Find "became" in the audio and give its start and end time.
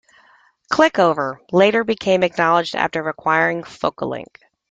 1.83-2.21